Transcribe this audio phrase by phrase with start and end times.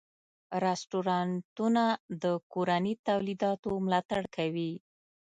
[0.65, 1.83] رستورانتونه
[2.23, 4.73] د کورني تولیداتو ملاتړ کوي.